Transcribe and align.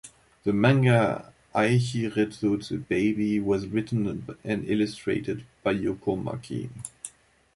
The 0.45 0.51
manga 0.51 1.31
"Aishiteruze 1.53 2.87
Baby" 2.87 3.39
was 3.39 3.67
written 3.67 4.25
and 4.43 4.67
illustrated 4.67 5.45
by 5.61 5.75
Yoko 5.75 6.15
Maki. 6.17 6.71